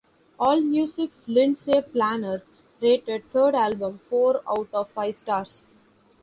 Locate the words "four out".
3.99-4.67